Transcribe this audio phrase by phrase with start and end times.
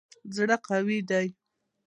[0.35, 1.27] زړه قوي دی.